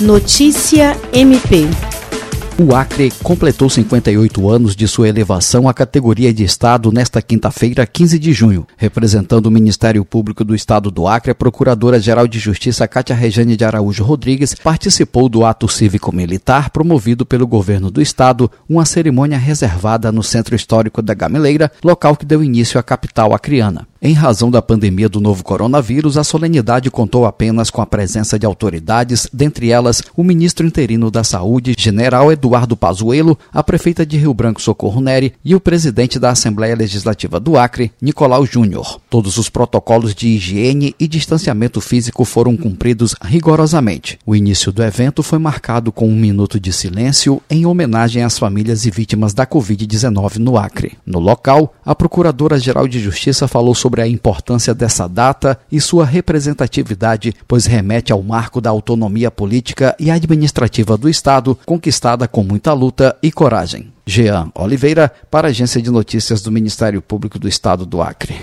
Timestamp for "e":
35.44-35.52, 40.96-41.08, 48.86-48.92, 55.72-55.80, 59.98-60.10, 63.22-63.32